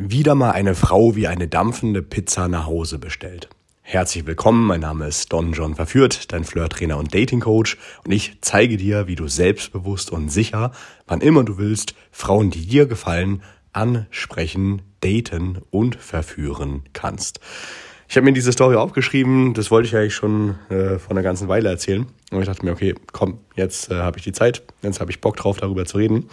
[0.00, 3.48] Wieder mal eine Frau wie eine dampfende Pizza nach Hause bestellt.
[3.82, 8.76] Herzlich willkommen, mein Name ist Don John Verführt, dein Flirttrainer und Datingcoach und ich zeige
[8.76, 10.70] dir, wie du selbstbewusst und sicher,
[11.08, 13.42] wann immer du willst, Frauen, die dir gefallen,
[13.72, 17.40] ansprechen, daten und verführen kannst.
[18.08, 21.48] Ich habe mir diese Story aufgeschrieben, das wollte ich eigentlich schon äh, vor einer ganzen
[21.48, 22.06] Weile erzählen.
[22.30, 25.20] Und ich dachte mir, okay, komm, jetzt äh, habe ich die Zeit, jetzt habe ich
[25.20, 26.28] Bock drauf, darüber zu reden.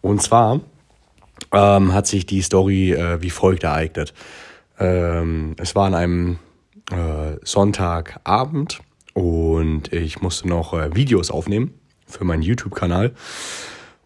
[0.00, 0.62] Und zwar
[1.52, 4.14] ähm, hat sich die Story äh, wie folgt ereignet.
[4.78, 6.38] Ähm, es war an einem
[6.90, 8.80] äh, Sonntagabend
[9.14, 11.74] und ich musste noch äh, Videos aufnehmen
[12.06, 13.12] für meinen YouTube-Kanal.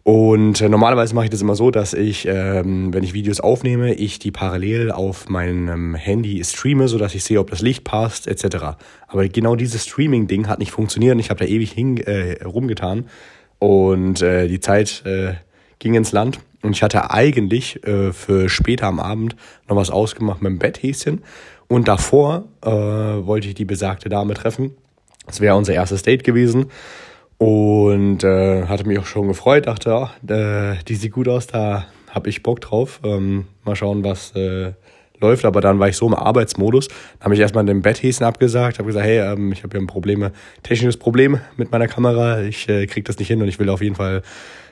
[0.03, 3.93] Und äh, normalerweise mache ich das immer so, dass ich, ähm, wenn ich Videos aufnehme,
[3.93, 8.77] ich die parallel auf meinem Handy streame, sodass ich sehe, ob das Licht passt, etc.
[9.07, 13.05] Aber genau dieses Streaming-Ding hat nicht funktioniert und ich habe da ewig hin, äh, rumgetan.
[13.59, 15.33] Und äh, die Zeit äh,
[15.79, 16.39] ging ins Land.
[16.61, 19.35] Und ich hatte eigentlich äh, für später am Abend
[19.67, 21.23] noch was ausgemacht mit dem Betthäschen.
[21.67, 24.75] Und davor äh, wollte ich die besagte Dame treffen.
[25.25, 26.71] Das wäre unser erstes Date gewesen.
[27.37, 31.85] Und äh, hatte mich auch schon gefreut, dachte, oh, äh, die sieht gut aus, da
[32.09, 32.99] habe ich Bock drauf.
[33.03, 34.73] Ähm, mal schauen, was äh,
[35.21, 35.45] läuft.
[35.45, 36.87] Aber dann war ich so im Arbeitsmodus.
[36.87, 39.87] Dann habe ich erstmal den Betthäschen abgesagt, habe gesagt, hey, ähm, ich habe hier ein
[39.87, 40.29] Problem,
[40.63, 42.41] technisches Problem mit meiner Kamera.
[42.41, 44.21] Ich äh, kriege das nicht hin und ich will auf jeden Fall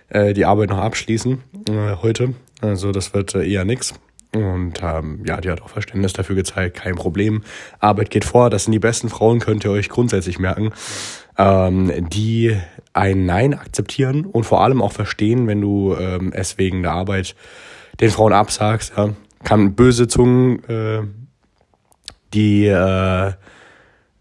[0.09, 2.33] äh, die Arbeit noch abschließen äh, heute.
[2.61, 3.93] Also das wird äh, eher nix.
[4.33, 7.43] Und ähm, ja, die hat auch Verständnis dafür gezeigt, kein Problem.
[7.79, 10.71] Arbeit geht vor, das sind die besten Frauen, könnt ihr euch grundsätzlich merken,
[11.37, 12.55] ähm, die
[12.93, 17.35] ein Nein akzeptieren und vor allem auch verstehen, wenn du ähm, es wegen der Arbeit
[18.01, 18.93] den Frauen absagst.
[18.97, 19.11] Ja.
[19.43, 21.03] Kann böse Zungen, äh,
[22.33, 23.31] die äh,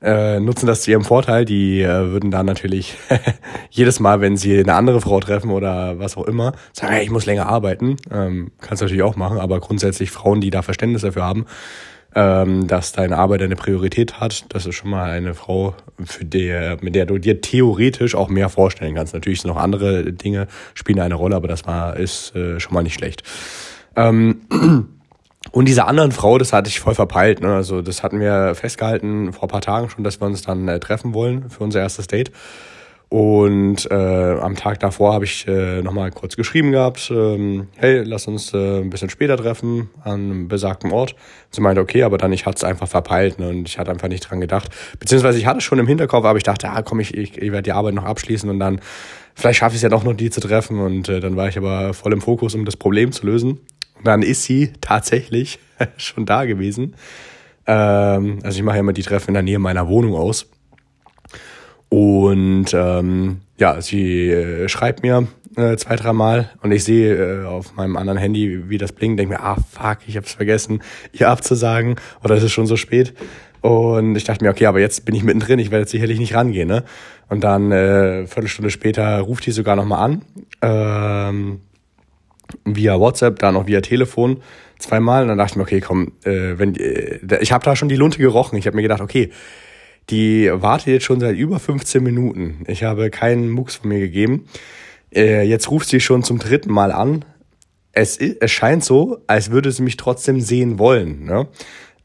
[0.07, 1.45] äh, nutzen das zu ihrem Vorteil.
[1.45, 2.97] Die äh, würden dann natürlich
[3.71, 7.11] jedes Mal, wenn sie eine andere Frau treffen oder was auch immer, sagen, hey, ich
[7.11, 7.97] muss länger arbeiten.
[8.11, 11.47] Ähm, kannst du natürlich auch machen, aber grundsätzlich Frauen, die da Verständnis dafür haben,
[12.15, 16.77] ähm, dass deine Arbeit eine Priorität hat, das ist schon mal eine Frau, für die,
[16.81, 19.13] mit der du dir theoretisch auch mehr vorstellen kannst.
[19.13, 22.83] Natürlich sind noch andere Dinge, spielen eine Rolle, aber das war, ist äh, schon mal
[22.83, 23.25] nicht schlecht.
[23.97, 24.43] Ähm,
[25.57, 27.41] Und diese anderen Frau, das hatte ich voll verpeilt.
[27.41, 27.55] Ne?
[27.55, 30.79] Also das hatten wir festgehalten vor ein paar Tagen schon, dass wir uns dann äh,
[30.81, 32.31] treffen wollen für unser erstes Date.
[33.09, 38.27] Und äh, am Tag davor habe ich äh, nochmal kurz geschrieben gehabt, ähm, hey, lass
[38.27, 41.17] uns äh, ein bisschen später treffen an einem besagten Ort.
[41.51, 44.09] Sie meinte, okay, aber dann ich hatte es einfach verpeilt ne, und ich hatte einfach
[44.09, 44.69] nicht dran gedacht.
[45.01, 47.51] Beziehungsweise ich hatte es schon im Hinterkopf, aber ich dachte, ah komm, ich, ich, ich
[47.51, 48.83] werde die Arbeit noch abschließen und dann
[49.35, 50.81] vielleicht schaffe ich es ja doch noch, die zu treffen.
[50.81, 53.61] Und äh, dann war ich aber voll im Fokus, um das Problem zu lösen.
[53.99, 55.59] Und dann ist sie tatsächlich
[55.97, 56.95] schon da gewesen.
[57.67, 60.47] Ähm, also ich mache ja immer die Treffen in der Nähe meiner Wohnung aus.
[61.89, 67.75] Und ähm, ja, sie äh, schreibt mir äh, zwei, dreimal und ich sehe äh, auf
[67.77, 70.83] meinem anderen Handy, wie das blinkt, denke mir, ah fuck, ich habe es vergessen,
[71.13, 73.15] ihr abzusagen oder es ist schon so spät.
[73.63, 76.35] Und ich dachte mir, okay, aber jetzt bin ich mittendrin, ich werde jetzt sicherlich nicht
[76.35, 76.69] rangehen.
[76.69, 76.85] Ne?
[77.29, 80.23] Und dann äh, Viertelstunde später ruft die sogar nochmal an.
[80.63, 81.61] Ähm,
[82.65, 84.39] via WhatsApp, dann auch via Telefon
[84.79, 85.23] zweimal.
[85.23, 87.97] Und dann dachte ich mir, okay, komm, äh, wenn äh, ich habe da schon die
[87.97, 88.59] Lunte gerochen.
[88.59, 89.31] Ich habe mir gedacht, okay,
[90.11, 92.65] die wartet jetzt schon seit über 15 Minuten.
[92.67, 94.47] Ich habe keinen Mucks von mir gegeben.
[95.15, 97.25] Äh, jetzt ruft sie schon zum dritten Mal an.
[97.93, 101.25] Es, es scheint so, als würde sie mich trotzdem sehen wollen.
[101.25, 101.49] Ne?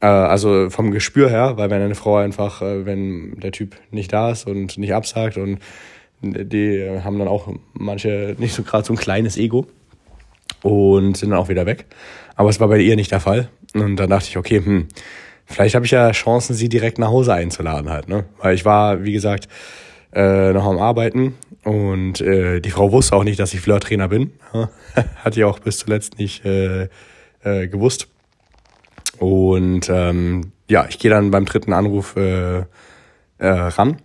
[0.00, 4.12] Äh, also vom Gespür her, weil wenn eine Frau einfach, äh, wenn der Typ nicht
[4.12, 5.58] da ist und nicht absagt und
[6.24, 9.66] die haben dann auch manche nicht so gerade so ein kleines Ego
[10.62, 11.86] und sind dann auch wieder weg.
[12.36, 13.48] Aber es war bei ihr nicht der Fall.
[13.74, 14.88] Und dann dachte ich, okay, hm,
[15.44, 18.24] vielleicht habe ich ja Chancen, sie direkt nach Hause einzuladen halt, ne?
[18.38, 19.48] Weil ich war, wie gesagt,
[20.12, 21.34] äh, noch am Arbeiten
[21.64, 24.32] und äh, die Frau wusste auch nicht, dass ich Flirttrainer bin.
[25.24, 26.88] Hat ja auch bis zuletzt nicht äh,
[27.44, 28.08] äh, gewusst.
[29.18, 32.64] Und ähm, ja, ich gehe dann beim dritten Anruf äh, äh,
[33.38, 33.98] ran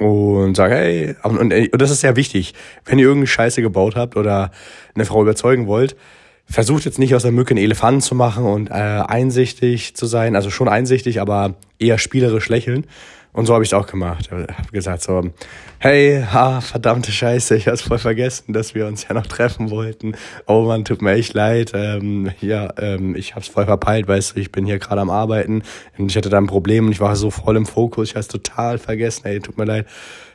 [0.00, 2.54] und sage, hey, und, und, und das ist sehr wichtig,
[2.86, 4.50] wenn ihr irgendeine Scheiße gebaut habt oder
[4.94, 5.94] eine Frau überzeugen wollt,
[6.46, 10.34] versucht jetzt nicht aus der Mücke einen Elefanten zu machen und äh, einsichtig zu sein,
[10.36, 12.86] also schon einsichtig, aber eher spielerisch lächeln.
[13.32, 14.30] Und so habe ich es auch gemacht.
[14.32, 15.22] Habe gesagt so,
[15.78, 20.14] hey, ha, verdammte Scheiße, ich hab's voll vergessen, dass wir uns ja noch treffen wollten.
[20.46, 21.70] Oh man, tut mir echt leid.
[21.74, 25.62] Ähm, ja, ähm, ich hab's voll verpeilt, weißt du, ich bin hier gerade am Arbeiten
[25.96, 28.28] und ich hatte da ein Problem und ich war so voll im Fokus, ich hab's
[28.28, 29.86] total vergessen, ey, tut mir leid.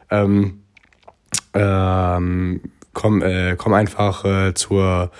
[0.09, 0.61] Ähm,
[1.53, 2.61] ähm,
[2.93, 5.11] komm, äh, komm einfach äh, zur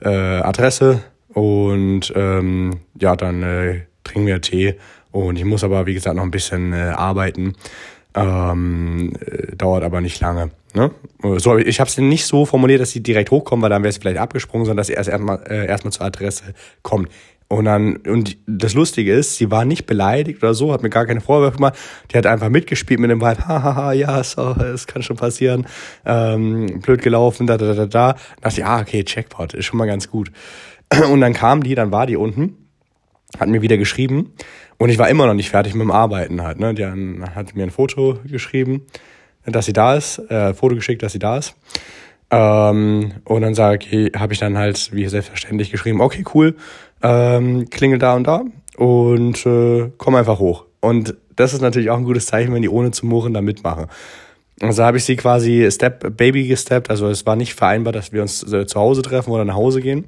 [0.00, 4.76] äh, Adresse und ähm, ja, dann äh, trinken wir Tee
[5.12, 7.54] und ich muss aber, wie gesagt, noch ein bisschen äh, arbeiten.
[8.14, 10.50] Ähm, äh, dauert aber nicht lange.
[10.74, 10.90] Ne?
[11.38, 13.98] So, ich habe es nicht so formuliert, dass sie direkt hochkommen, weil dann wäre es
[13.98, 17.08] vielleicht abgesprungen, sondern dass sie erst erstmal äh, erstmal zur Adresse kommt.
[17.48, 21.04] Und dann, und das Lustige ist, sie war nicht beleidigt oder so, hat mir gar
[21.04, 21.74] keine Vorwürfe gemacht.
[22.10, 25.66] Die hat einfach mitgespielt mit dem Vibe, hahaha, ja, so, es kann schon passieren.
[26.06, 27.86] Ähm, blöd gelaufen, da, da, da, da.
[27.86, 30.32] Da dachte ich, ah, okay, Checkpot, ist schon mal ganz gut.
[31.10, 32.56] Und dann kam die, dann war die unten,
[33.38, 34.32] hat mir wieder geschrieben
[34.78, 36.58] und ich war immer noch nicht fertig mit dem Arbeiten halt.
[36.58, 36.74] Ne?
[36.74, 38.86] Die hat mir ein Foto geschrieben,
[39.46, 41.54] dass sie da ist, äh, Foto geschickt, dass sie da ist.
[42.30, 46.56] Ähm, und dann sage ich, habe ich dann halt wie selbstverständlich geschrieben, okay, cool,
[47.02, 48.42] ähm, klingel da und da
[48.76, 50.64] und äh, komm einfach hoch.
[50.80, 53.86] Und das ist natürlich auch ein gutes Zeichen, wenn die ohne zu murren da mitmachen.
[54.60, 58.22] Also habe ich sie quasi Step Baby gesteppt, also es war nicht vereinbar, dass wir
[58.22, 60.06] uns äh, zu Hause treffen oder nach Hause gehen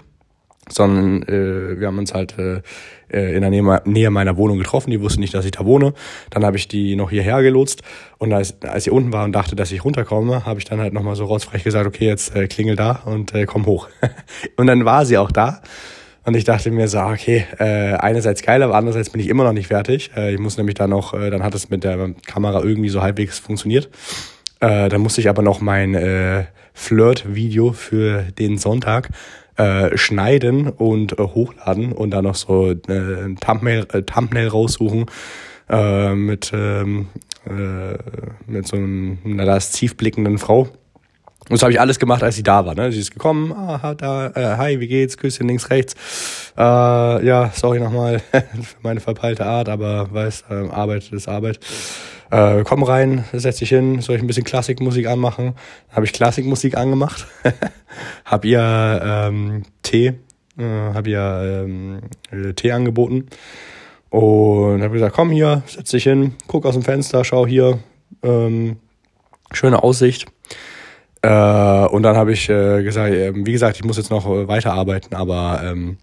[0.68, 2.60] sondern äh, wir haben uns halt äh,
[3.12, 4.90] äh in der Nähe, Nähe meiner Wohnung getroffen.
[4.90, 5.94] Die wusste nicht, dass ich da wohne.
[6.30, 7.82] Dann habe ich die noch hierher gelotst
[8.18, 10.92] und als, als sie unten war und dachte, dass ich runterkomme, habe ich dann halt
[10.92, 13.88] nochmal so rotzfrech gesagt, okay, jetzt äh, klingel da und äh, komm hoch.
[14.56, 15.60] und dann war sie auch da.
[16.26, 19.52] Und ich dachte mir so, okay, äh, einerseits geil, aber andererseits bin ich immer noch
[19.52, 20.10] nicht fertig.
[20.16, 23.02] Äh, ich muss nämlich da noch, äh, dann hat es mit der Kamera irgendwie so
[23.02, 23.90] halbwegs funktioniert.
[24.60, 29.10] Äh, dann musste ich aber noch mein äh, Flirt-Video für den Sonntag
[29.56, 35.06] äh, schneiden und äh, hochladen und dann noch so äh, ein Thumbnail, äh, Thumbnail raussuchen
[35.68, 37.08] äh, mit, ähm,
[37.46, 37.96] äh,
[38.46, 40.68] mit so einer lasziv blickenden Frau.
[41.48, 42.74] Und das habe ich alles gemacht, als sie da war.
[42.74, 42.90] Ne?
[42.90, 45.18] Sie ist gekommen, ah, da, äh, hi, wie geht's?
[45.18, 45.94] Küsschen links, rechts.
[46.56, 51.60] Äh, ja, sorry nochmal für meine verpeilte Art, aber weiß, äh, Arbeit ist Arbeit.
[52.30, 55.54] Äh, komm rein, setz dich hin, soll ich ein bisschen Klassikmusik anmachen?
[55.90, 57.26] Habe ich Klassikmusik angemacht,
[58.24, 60.14] hab ihr ähm, Tee,
[60.58, 62.00] äh, hab ihr ähm,
[62.56, 63.28] Tee angeboten
[64.10, 67.78] und habe gesagt, komm hier, setz dich hin, guck aus dem Fenster, schau hier,
[68.22, 68.76] ähm,
[69.52, 70.26] schöne Aussicht.
[71.22, 75.14] Äh, und dann habe ich äh, gesagt, äh, wie gesagt, ich muss jetzt noch weiterarbeiten,
[75.16, 75.96] aber ähm,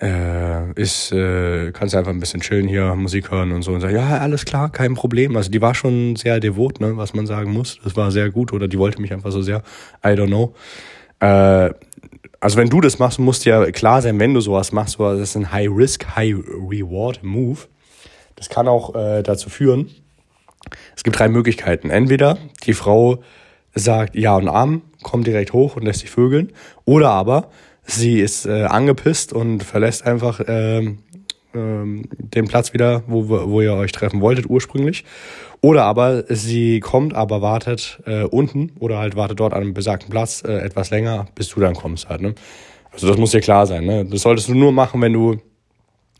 [0.00, 3.94] äh, ist, äh, kannst einfach ein bisschen chillen hier, Musik hören und so und sagen,
[3.94, 5.36] ja, alles klar, kein Problem.
[5.36, 7.78] Also die war schon sehr devot, ne, was man sagen muss.
[7.82, 9.62] Das war sehr gut oder die wollte mich einfach so sehr.
[10.04, 10.54] I don't know.
[11.20, 11.72] Äh,
[12.40, 15.30] also wenn du das machst, musst ja klar sein, wenn du sowas machst, so, das
[15.30, 17.58] ist ein High-Risk, High-Reward-Move.
[18.36, 19.90] Das kann auch äh, dazu führen,
[20.96, 21.90] es gibt drei Möglichkeiten.
[21.90, 23.22] Entweder die Frau
[23.74, 26.52] sagt Ja und Arm, kommt direkt hoch und lässt sich vögeln.
[26.84, 27.50] Oder aber
[27.88, 30.98] sie ist äh, angepisst und verlässt einfach ähm,
[31.54, 35.04] ähm, den Platz wieder, wo, wo ihr euch treffen wolltet ursprünglich.
[35.60, 40.10] Oder aber sie kommt, aber wartet äh, unten oder halt wartet dort an einem besagten
[40.10, 42.20] Platz äh, etwas länger, bis du dann kommst halt.
[42.20, 42.34] Ne?
[42.92, 43.84] Also das muss dir klar sein.
[43.84, 44.04] Ne?
[44.04, 45.38] Das solltest du nur machen, wenn du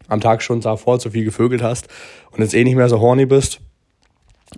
[0.09, 1.89] am Tag schon davor zu viel gevögelt hast
[2.31, 3.61] und jetzt eh nicht mehr so horny bist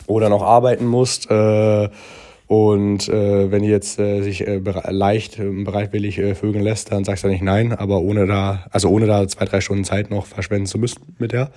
[0.06, 1.28] oder noch arbeiten musst.
[1.30, 1.88] Äh,
[2.50, 7.04] und äh, wenn die jetzt äh, sich äh, leicht äh, bereitwillig äh, vögeln lässt, dann
[7.04, 10.26] sagst du nicht nein, aber ohne da, also ohne da zwei, drei Stunden Zeit noch
[10.26, 11.52] verschwenden zu müssen mit der.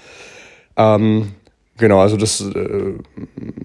[0.77, 1.31] Ähm,
[1.77, 2.93] genau, also das äh,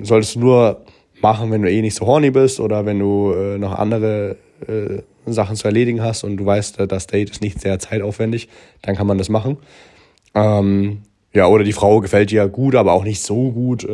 [0.01, 0.87] solltest du nur
[1.21, 4.37] machen, wenn du eh nicht so horny bist oder wenn du äh, noch andere
[4.67, 8.49] äh, Sachen zu erledigen hast und du weißt, äh, das Date ist nicht sehr zeitaufwendig,
[8.81, 9.59] dann kann man das machen.
[10.35, 11.03] Ähm,
[11.33, 13.89] ja, oder die Frau gefällt dir gut, aber auch nicht so gut, äh,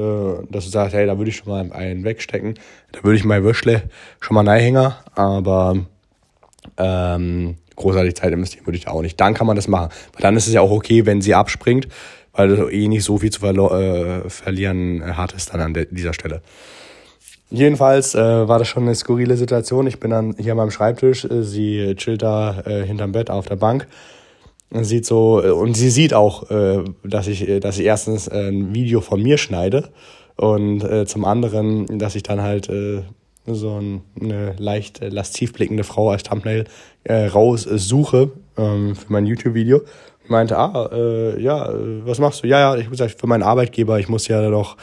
[0.51, 2.55] dass du sagst, hey, da würde ich schon mal einen wegstecken.
[2.93, 3.83] Da würde ich mein Würschle
[4.21, 5.77] schon mal reinhängen, aber
[6.79, 9.21] ähm, großartig Zeit investieren würde ich da auch nicht.
[9.21, 9.91] Dann kann man das machen.
[10.13, 11.89] Weil dann ist es ja auch okay, wenn sie abspringt,
[12.33, 16.41] weil du eh nicht so viel zu äh, verlieren hattest dann an dieser Stelle.
[17.51, 19.87] Jedenfalls äh, war das schon eine skurrile Situation.
[19.87, 23.47] Ich bin dann hier an meinem Schreibtisch, äh, sie chillt da äh, hinterm Bett auf
[23.47, 23.87] der Bank
[24.83, 28.75] sieht so, äh, und sie sieht auch, äh, dass ich, äh, dass ich erstens ein
[28.75, 29.91] Video von mir schneide
[30.37, 32.69] und zum anderen, dass ich dann halt
[33.47, 36.65] so ein, eine leicht lasziv blickende Frau als Thumbnail
[37.09, 39.83] raussuche ähm, für mein YouTube-Video
[40.29, 41.69] meinte, ah, äh, ja,
[42.05, 42.47] was machst du?
[42.47, 44.77] Ja, ja, ich muss sagen, für meinen Arbeitgeber, ich muss ja noch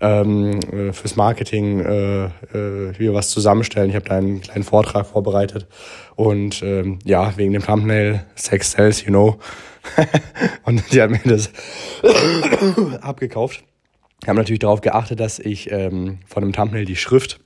[0.00, 3.90] ähm, äh, fürs Marketing äh, äh, hier was zusammenstellen.
[3.90, 5.66] Ich habe da einen kleinen Vortrag vorbereitet
[6.14, 9.38] und ähm, ja, wegen dem Thumbnail Sex Sells, you know.
[10.64, 11.50] und die haben mir das
[13.00, 13.62] abgekauft.
[14.26, 17.40] Haben natürlich darauf geachtet, dass ich ähm, von dem Thumbnail die Schrift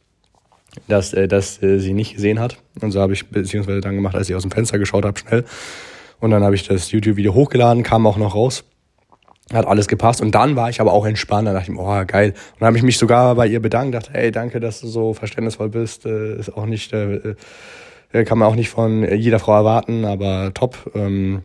[0.89, 2.59] dass, äh, dass äh, sie nicht gesehen hat.
[2.81, 5.45] Und so habe ich beziehungsweise dann gemacht, als ich aus dem Fenster geschaut habe, schnell.
[6.21, 8.65] Und dann habe ich das YouTube-Video hochgeladen, kam auch noch raus.
[9.53, 10.21] Hat alles gepasst.
[10.21, 11.49] Und dann war ich aber auch entspannt.
[11.49, 12.31] Da dachte ich mir, oh, geil.
[12.31, 13.95] Und dann habe ich mich sogar bei ihr bedankt.
[13.95, 16.07] Dachte, hey, danke, dass du so verständnisvoll bist.
[16.07, 17.35] Äh, ist auch nicht, äh,
[18.13, 20.93] äh kann man auch nicht von jeder Frau erwarten, aber top.
[20.95, 21.43] Ähm,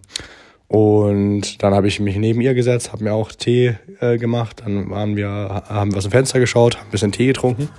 [0.68, 4.64] Und dann habe ich mich neben ihr gesetzt, habe mir auch Tee äh, gemacht.
[4.66, 7.70] Dann waren wir, haben wir aus dem Fenster geschaut, haben ein bisschen Tee getrunken.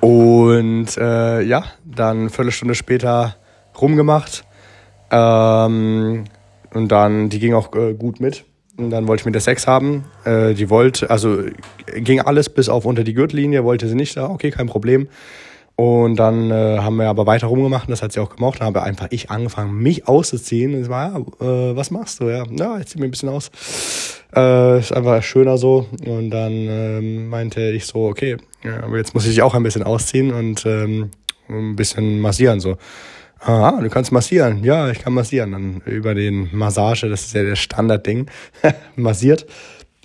[0.00, 3.36] Und äh, ja, dann eine Viertelstunde später
[3.80, 4.44] rumgemacht.
[5.10, 6.24] Ähm,
[6.72, 8.44] und dann, die ging auch äh, gut mit.
[8.76, 10.04] Und dann wollte ich mit der Sex haben.
[10.24, 11.38] Äh, die wollte, also
[11.96, 14.16] ging alles bis auf unter die Gürtellinie, wollte sie nicht.
[14.16, 15.08] Okay, kein Problem.
[15.76, 18.60] Und dann äh, haben wir aber weiter rumgemacht das hat sie auch gemocht.
[18.60, 20.74] Dann habe einfach ich angefangen, mich auszuziehen.
[20.74, 22.28] Und sie war, ja, äh, was machst du?
[22.28, 23.50] Ja, ja, ich ziehe mir ein bisschen aus.
[24.36, 25.86] Äh, ist einfach schöner so.
[26.06, 29.62] Und dann ähm, meinte ich so, okay, ja, aber jetzt muss ich dich auch ein
[29.62, 31.10] bisschen ausziehen und ähm,
[31.48, 32.60] ein bisschen massieren.
[32.60, 32.76] So,
[33.40, 34.64] ah, du kannst massieren.
[34.64, 35.52] Ja, ich kann massieren.
[35.52, 38.26] Dann über den Massage, das ist ja der Standardding,
[38.96, 39.46] massiert.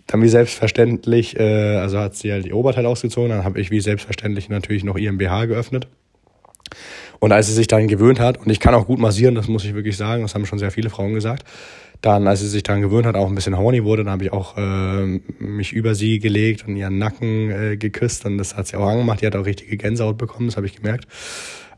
[0.07, 3.81] Dann wie selbstverständlich, äh, also hat sie halt die Oberteil ausgezogen, dann habe ich wie
[3.81, 5.87] selbstverständlich natürlich noch ihren BH geöffnet.
[7.19, 9.65] Und als sie sich daran gewöhnt hat, und ich kann auch gut massieren, das muss
[9.65, 11.43] ich wirklich sagen, das haben schon sehr viele Frauen gesagt,
[12.01, 14.33] dann, als sie sich daran gewöhnt hat, auch ein bisschen horny wurde, dann habe ich
[14.33, 18.77] auch äh, mich über sie gelegt und ihren Nacken äh, geküsst und das hat sie
[18.77, 19.21] auch angemacht.
[19.21, 21.07] Die hat auch richtige Gänsehaut bekommen, das habe ich gemerkt.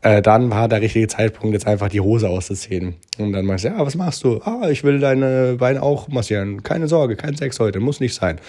[0.02, 2.96] Äh, dann war der richtige Zeitpunkt, jetzt einfach die Hose auszuziehen.
[3.18, 4.40] Und dann meinte sie, ja, was machst du?
[4.44, 6.62] Ah, ich will deine Beine auch massieren.
[6.62, 8.40] Keine Sorge, kein Sex heute, muss nicht sein.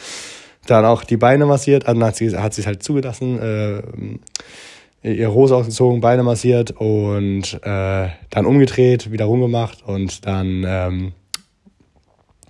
[0.68, 3.82] Dann auch die Beine massiert, dann hat sie hat es halt zugelassen, äh,
[5.01, 11.13] ihre Hose ausgezogen, Beine massiert und äh, dann umgedreht, wieder rumgemacht und dann ähm,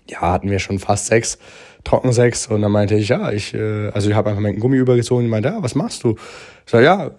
[0.10, 1.38] ja, hatten wir schon fast Sex,
[1.90, 5.26] Trockensex und dann meinte ich, ja, ich, äh, also ich habe einfach meinen Gummi übergezogen.
[5.26, 6.12] Und meinte, ja, was machst du?
[6.66, 7.10] Ich sag, ja,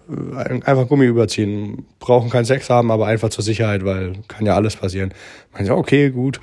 [0.63, 4.77] einfach Gummi überziehen, brauchen keinen Sex haben, aber einfach zur Sicherheit, weil kann ja alles
[4.77, 5.13] passieren.
[5.51, 6.39] Meinte ich, okay, gut.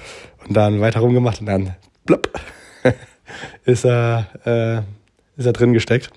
[0.46, 2.30] Und dann weiter rumgemacht und dann blub,
[3.64, 6.10] ist er, äh, ist er drin gesteckt.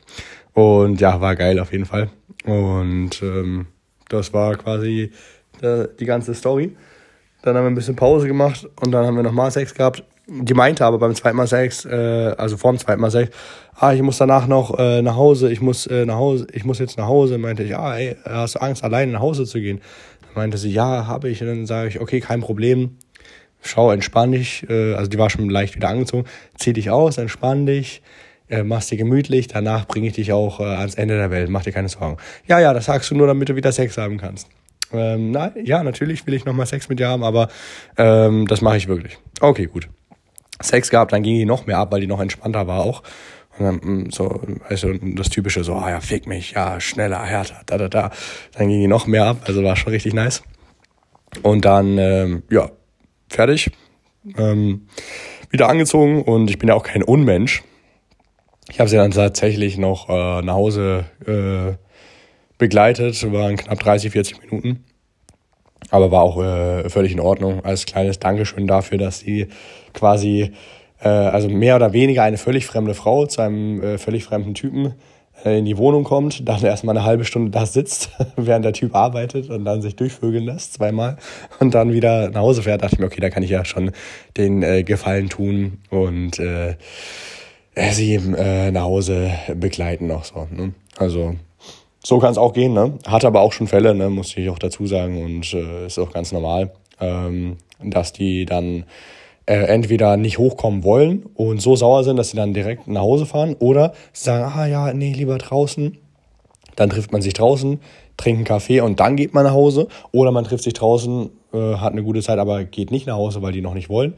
[0.54, 2.10] Und ja, war geil auf jeden Fall.
[2.44, 3.68] Und ähm,
[4.10, 5.12] das war quasi
[5.62, 6.76] äh, die ganze Story.
[7.42, 10.54] Dann haben wir ein bisschen Pause gemacht und dann haben wir nochmal Sex gehabt die
[10.54, 13.36] meinte aber beim zweiten Mal Sex, äh, also vor dem zweiten Mal Sex,
[13.76, 16.80] ah, ich muss danach noch äh, nach Hause, ich muss äh, nach Hause, ich muss
[16.80, 17.38] jetzt nach Hause.
[17.38, 19.82] Meinte ich, ah, ey, hast du Angst, alleine nach Hause zu gehen?
[20.22, 21.42] Dann meinte sie, ja, habe ich.
[21.42, 22.98] Und dann sage ich, okay, kein Problem.
[23.62, 24.66] Schau, entspann dich.
[24.70, 26.26] Äh, also die war schon leicht wieder angezogen.
[26.58, 28.02] Zieh dich aus, entspann dich.
[28.50, 31.64] Äh, mach's dir gemütlich, danach bringe ich dich auch äh, ans Ende der Welt, mach
[31.64, 32.18] dir keine Sorgen.
[32.48, 34.48] Ja, ja, das sagst du nur, damit du wieder Sex haben kannst.
[34.94, 37.48] Ähm, na, ja, natürlich will ich nochmal Sex mit dir haben, aber
[37.98, 39.18] ähm, das mache ich wirklich.
[39.40, 39.88] Okay, gut.
[40.64, 43.04] Sex gehabt, dann ging die noch mehr ab, weil die noch entspannter war auch.
[43.58, 47.62] Und dann mm, so, also das typische so, ah ja, fick mich, ja, schneller, härter,
[47.66, 48.12] da, da, da.
[48.54, 50.44] Dann ging die noch mehr ab, also war schon richtig nice.
[51.44, 52.72] Und dann, ähm, ja,
[53.30, 53.72] fertig.
[54.38, 54.88] Ähm,
[55.50, 57.64] wieder angezogen und ich bin ja auch kein Unmensch.
[58.70, 61.76] Ich habe sie dann tatsächlich noch äh, nach Hause äh,
[62.58, 64.86] begleitet, waren knapp 30, 40 Minuten.
[65.92, 67.64] Aber war auch äh, völlig in Ordnung.
[67.64, 69.48] Als kleines Dankeschön dafür, dass sie
[69.94, 70.52] quasi,
[71.04, 74.96] äh, also mehr oder weniger eine völlig fremde Frau zu einem äh, völlig fremden Typen
[75.46, 78.96] äh, in die Wohnung kommt, dann erstmal eine halbe Stunde da sitzt, während der Typ
[78.96, 81.18] arbeitet und dann sich durchvögeln lässt zweimal
[81.60, 83.92] und dann wieder nach Hause fährt, dachte ich mir, okay, da kann ich ja schon
[84.38, 86.76] den äh, Gefallen tun und äh,
[87.92, 90.48] sie äh, nach Hause begleiten noch so.
[90.52, 90.74] Ne?
[90.98, 91.36] Also
[92.04, 92.94] so kann es auch gehen, ne?
[93.08, 96.12] Hat aber auch schon Fälle, ne, muss ich auch dazu sagen, und äh, ist auch
[96.12, 98.86] ganz normal, ähm, dass die dann
[99.46, 103.26] äh, entweder nicht hochkommen wollen und so sauer sind, dass sie dann direkt nach Hause
[103.26, 105.98] fahren, oder sagen, ah ja, nee, lieber draußen.
[106.76, 107.80] Dann trifft man sich draußen,
[108.18, 109.88] trinkt einen Kaffee und dann geht man nach Hause.
[110.12, 113.42] Oder man trifft sich draußen, äh, hat eine gute Zeit, aber geht nicht nach Hause,
[113.42, 114.14] weil die noch nicht wollen.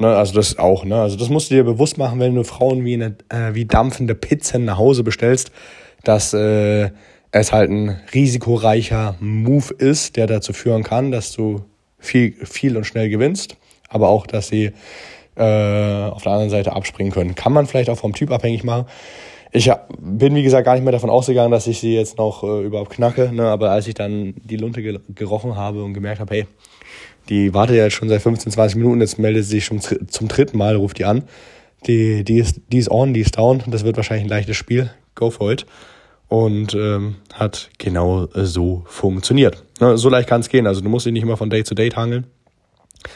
[0.00, 1.00] Ne, also das auch, ne?
[1.00, 4.16] Also das musst du dir bewusst machen, wenn du Frauen wie, eine, äh, wie dampfende
[4.16, 5.52] Pizzen nach Hause bestellst,
[6.02, 6.90] dass äh,
[7.40, 11.64] es halt ein risikoreicher Move ist, der dazu führen kann, dass du
[11.98, 13.56] viel, viel und schnell gewinnst,
[13.88, 14.70] aber auch, dass sie
[15.36, 17.34] äh, auf der anderen Seite abspringen können.
[17.34, 18.86] Kann man vielleicht auch vom Typ abhängig machen.
[19.50, 22.62] Ich bin, wie gesagt, gar nicht mehr davon ausgegangen, dass ich sie jetzt noch äh,
[22.62, 23.48] überhaupt knacke, ne?
[23.48, 26.46] aber als ich dann die Lunte gerochen habe und gemerkt habe, hey,
[27.28, 30.28] die wartet ja jetzt schon seit 15, 20 Minuten, jetzt meldet sie sich schon zum
[30.28, 31.24] dritten Mal, ruft die an.
[31.88, 34.90] Die, die, ist, die ist on, die ist down, das wird wahrscheinlich ein leichtes Spiel.
[35.16, 35.66] Go for it
[36.34, 39.62] und ähm, hat genau so funktioniert.
[39.78, 40.66] So leicht kann es gehen.
[40.66, 42.26] Also du musst dich nicht immer von Date zu Date hangeln.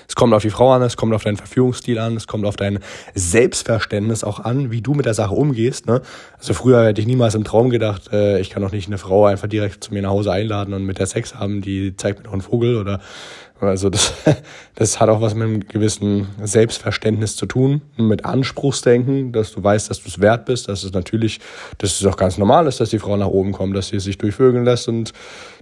[0.06, 2.54] Es kommt auf die Frau an, es kommt auf deinen Verführungsstil an, es kommt auf
[2.54, 2.78] dein
[3.14, 5.86] Selbstverständnis auch an, wie du mit der Sache umgehst.
[5.86, 6.02] Ne?
[6.38, 9.26] Also früher hätte ich niemals im Traum gedacht, äh, ich kann doch nicht eine Frau
[9.26, 12.24] einfach direkt zu mir nach Hause einladen und mit der Sex haben, die zeigt mir
[12.24, 13.00] doch einen Vogel oder
[13.60, 14.12] also das,
[14.74, 19.90] das hat auch was mit einem gewissen Selbstverständnis zu tun, mit Anspruchsdenken, dass du weißt,
[19.90, 21.40] dass du es wert bist, dass es natürlich,
[21.78, 24.18] dass es auch ganz normal ist, dass die Frau nach oben kommt, dass sie sich
[24.18, 25.12] durchvögeln lässt und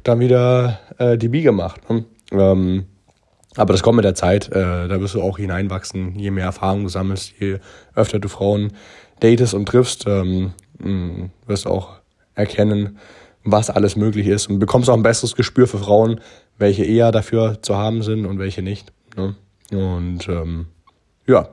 [0.03, 1.89] dann wieder äh, die Biege macht.
[1.91, 2.05] Ne?
[2.33, 2.87] Ähm,
[3.57, 6.83] Aber das kommt mit der Zeit, äh, da wirst du auch hineinwachsen, je mehr Erfahrung
[6.83, 7.59] du sammelst, je
[7.95, 8.73] öfter du Frauen
[9.21, 11.97] datest und triffst, ähm, mm, wirst du auch
[12.35, 12.99] erkennen,
[13.45, 16.21] was alles möglich ist und bekommst auch ein besseres Gespür für Frauen,
[16.59, 18.93] welche eher dafür zu haben sind und welche nicht.
[19.17, 19.35] Ne?
[19.71, 20.67] Und ähm,
[21.27, 21.49] ja,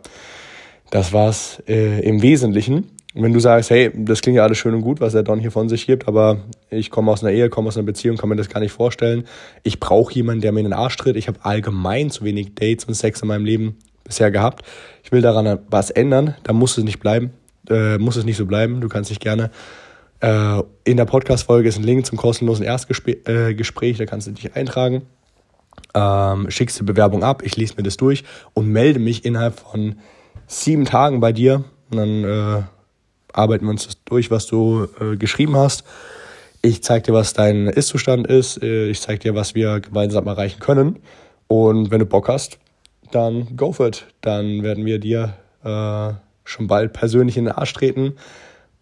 [0.92, 2.90] das war's äh, im Wesentlichen.
[3.16, 5.40] Und wenn du sagst, hey, das klingt ja alles schön und gut, was der Don
[5.40, 6.40] hier von sich gibt, aber
[6.72, 9.26] ich komme aus einer Ehe, komme aus einer Beziehung, kann mir das gar nicht vorstellen.
[9.62, 11.16] Ich brauche jemanden, der mir in den Arsch tritt.
[11.16, 14.66] Ich habe allgemein zu wenig Dates und Sex in meinem Leben bisher gehabt.
[15.04, 16.36] Ich will daran was ändern.
[16.44, 17.32] Da muss es nicht bleiben.
[17.70, 18.82] Äh, muss es nicht so bleiben.
[18.82, 19.52] Du kannst dich gerne
[20.24, 25.02] in der Podcast-Folge ist ein Link zum kostenlosen Erstgespräch, äh, da kannst du dich eintragen.
[25.94, 29.96] Ähm, schickst die Bewerbung ab, ich lese mir das durch und melde mich innerhalb von
[30.48, 31.66] sieben Tagen bei dir.
[31.92, 32.64] Und dann äh,
[33.34, 35.84] arbeiten wir uns das durch, was du äh, geschrieben hast.
[36.62, 38.64] Ich zeige dir, was dein Ist-Zustand ist.
[38.64, 41.00] Äh, ich zeige dir, was wir gemeinsam erreichen können.
[41.48, 42.60] Und wenn du Bock hast,
[43.12, 44.08] dann go for it.
[44.22, 45.34] Dann werden wir dir
[45.66, 46.14] äh,
[46.46, 48.16] schon bald persönlich in den Arsch treten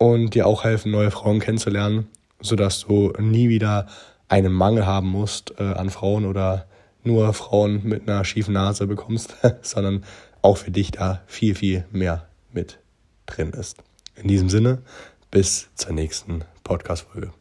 [0.02, 2.08] und dir auch helfen, neue Frauen kennenzulernen,
[2.40, 3.86] sodass du nie wieder
[4.30, 6.66] einen Mangel haben musst äh, an Frauen oder
[7.04, 10.04] nur Frauen mit einer schiefen Nase bekommst, sondern
[10.42, 12.80] auch für dich da viel, viel mehr mit
[13.28, 13.78] drin ist.
[14.16, 14.82] In diesem Sinne,
[15.30, 17.32] bis zur nächsten Podcast-Folge.